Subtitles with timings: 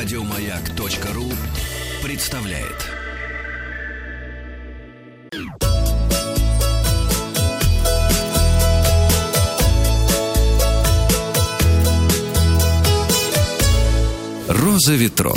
[0.00, 1.24] Радиомаяк.ру
[2.06, 2.86] представляет.
[14.46, 15.36] Роза ветров.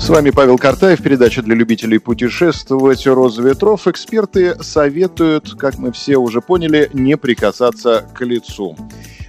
[0.00, 3.86] С вами Павел Картаев, передача для любителей путешествовать «Роза ветров».
[3.86, 8.78] Эксперты советуют, как мы все уже поняли, не прикасаться к лицу.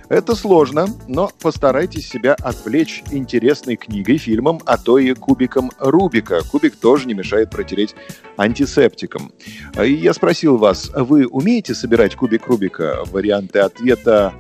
[0.10, 6.42] Это сложно, но постарайтесь себя отвлечь интересной книгой, фильмом, а то и кубиком Рубика.
[6.52, 7.94] Кубик тоже не мешает протереть
[8.36, 9.32] антисептиком.
[9.78, 13.04] Я спросил вас, вы умеете собирать кубик Рубика?
[13.06, 14.34] Варианты ответа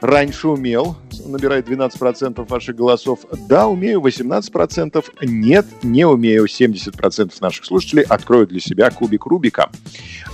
[0.00, 3.20] раньше умел, набирает 12% ваших голосов.
[3.48, 5.04] Да, умею 18%.
[5.22, 8.02] Нет, не умею 70% наших слушателей.
[8.04, 9.70] Откроют для себя кубик Рубика.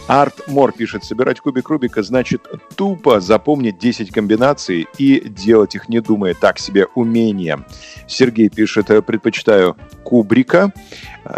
[0.07, 2.43] Арт Мор пишет, собирать кубик Рубика значит
[2.77, 6.35] тупо запомнить 10 комбинаций и делать их не думая.
[6.35, 7.65] Так себе умение.
[8.07, 10.73] Сергей пишет, предпочитаю кубрика.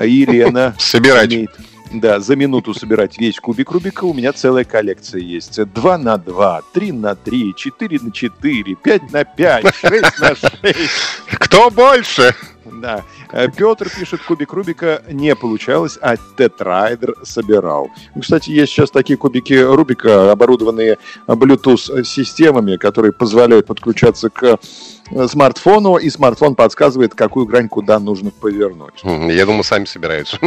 [0.02, 1.32] Елена собирать.
[1.32, 1.50] Умеет
[1.92, 5.62] да, за минуту собирать весь кубик Рубика у меня целая коллекция есть.
[5.62, 10.50] 2 на 2, 3 на 3, 4 на 4, 5 на 5, 6 на 6.
[11.38, 12.34] Кто больше?
[12.64, 13.04] Да.
[13.32, 17.90] Э, Петр пишет, кубик Рубика не получалось, а тетрайдер собирал.
[18.20, 24.58] Кстати, есть сейчас такие кубики Рубика, оборудованные Bluetooth-системами, которые позволяют подключаться к
[25.10, 29.02] э, смартфону, и смартфон подсказывает, какую грань куда нужно повернуть.
[29.04, 30.38] Я думаю, сами собираются.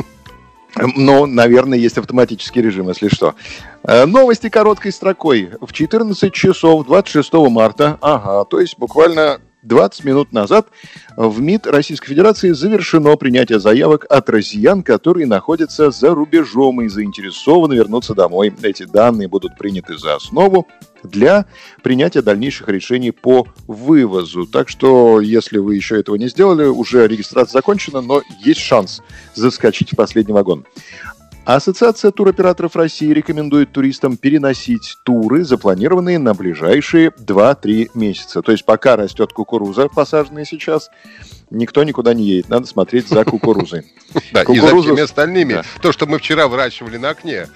[0.76, 3.36] Но, наверное, есть автоматический режим, если что.
[3.84, 5.52] Э, новости короткой строкой.
[5.62, 10.68] В 14 часов 26 марта, ага, то есть буквально 20 минут назад
[11.18, 17.74] в МИД Российской Федерации завершено принятие заявок от россиян, которые находятся за рубежом и заинтересованы
[17.74, 18.54] вернуться домой.
[18.62, 20.68] Эти данные будут приняты за основу
[21.04, 21.46] для
[21.84, 24.46] принятия дальнейших решений по вывозу.
[24.46, 29.02] Так что, если вы еще этого не сделали, уже регистрация закончена, но есть шанс
[29.36, 30.66] заскочить в последний вагон.
[31.56, 38.44] Ассоциация туроператоров России рекомендует туристам переносить туры, запланированные на ближайшие 2-3 месяца.
[38.44, 40.92] То есть пока растет кукуруза, посаженная сейчас,
[41.50, 42.50] никто никуда не едет.
[42.50, 43.92] Надо смотреть за кукурузой.
[44.32, 45.64] Да, и за всеми остальными.
[45.82, 47.48] То, что мы вчера выращивали на окне.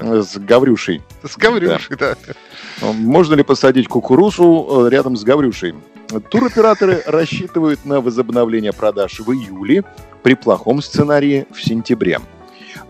[0.00, 1.02] С Гаврюшей.
[1.24, 2.16] С Гаврюшей, да.
[2.80, 5.74] Можно ли посадить кукурузу э, рядом с Гаврюшей?
[6.30, 9.82] Туроператоры рассчитывают на возобновление продаж в июле,
[10.22, 12.20] при плохом сценарии в сентябре.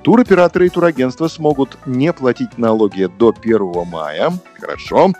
[0.02, 4.32] Туроператоры и турагентства смогут не платить налоги до 1 мая.
[4.58, 5.12] Хорошо.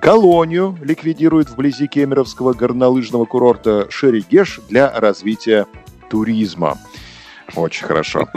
[0.00, 5.66] Колонию ликвидируют вблизи Кемеровского горнолыжного курорта Шерегеш для развития
[6.10, 6.78] туризма.
[7.54, 8.28] Очень хорошо.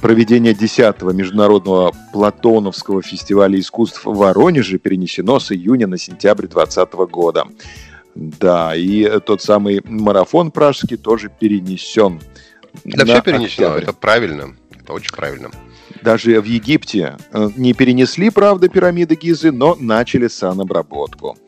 [0.00, 7.44] Проведение 10-го международного Платоновского фестиваля искусств в Воронеже перенесено с июня на сентябрь 2020 года.
[8.14, 12.20] Да, и тот самый марафон пражский тоже перенесен.
[12.84, 13.82] Да все перенесено, октябрь.
[13.82, 14.56] это правильно.
[14.84, 15.50] Это очень правильно.
[16.02, 21.38] Даже в Египте э, не перенесли, правда, пирамиды Гизы, но начали санобработку.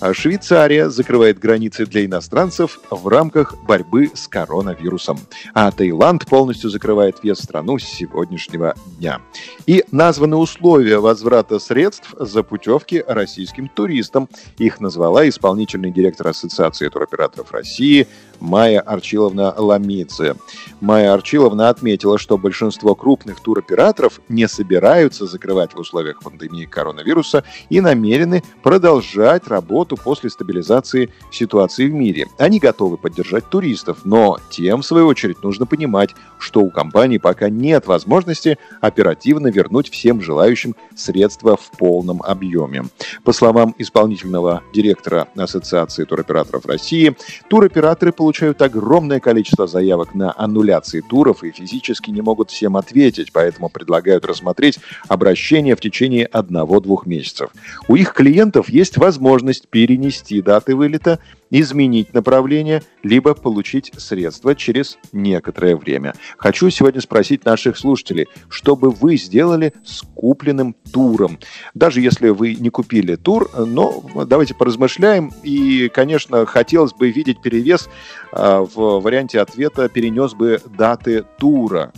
[0.00, 5.18] А Швейцария закрывает границы для иностранцев в рамках борьбы с коронавирусом.
[5.54, 9.22] А Таиланд полностью закрывает въезд страну с сегодняшнего дня.
[9.66, 14.28] И названы условия возврата средств за путевки российским туристам.
[14.58, 18.06] Их назвала исполнительный директор Ассоциации туроператоров России
[18.40, 20.36] Майя Арчиловна Ламидзе.
[20.80, 27.80] Майя Арчиловна отметила, что большинство крупных туроператоров не собираются закрывать в условиях пандемии коронавируса и
[27.80, 32.26] намерены продолжать работу после стабилизации ситуации в мире.
[32.38, 37.48] Они готовы поддержать туристов, но тем, в свою очередь, нужно понимать, что у компании пока
[37.48, 42.84] нет возможности оперативно вернуть всем желающим средства в полном объеме.
[43.24, 47.16] По словам исполнительного директора Ассоциации туроператоров России,
[47.48, 48.23] туроператоры получают
[48.62, 54.78] огромное количество заявок на аннуляции туров и физически не могут всем ответить, поэтому предлагают рассмотреть
[55.08, 57.50] обращение в течение одного-двух месяцев.
[57.88, 61.18] У их клиентов есть возможность перенести даты вылета
[61.50, 66.14] изменить направление, либо получить средства через некоторое время.
[66.36, 71.38] Хочу сегодня спросить наших слушателей, что бы вы сделали с купленным туром?
[71.74, 75.30] Даже если вы не купили тур, но давайте поразмышляем.
[75.44, 77.88] И, конечно, хотелось бы видеть перевес
[78.32, 81.92] в варианте ответа «перенес бы даты тура».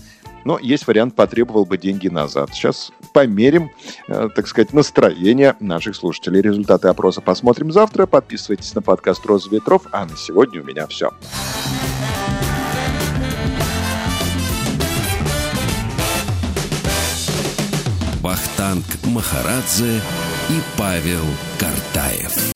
[0.46, 2.50] Но есть вариант «потребовал бы деньги назад».
[2.52, 3.72] Сейчас померим,
[4.06, 6.40] э, так сказать, настроение наших слушателей.
[6.40, 8.06] Результаты опроса посмотрим завтра.
[8.06, 9.82] Подписывайтесь на подкаст «Роза ветров».
[9.90, 11.10] А на сегодня у меня все.
[18.22, 20.00] Вахтанг Махарадзе
[20.50, 21.24] и Павел
[21.58, 22.56] Картаев.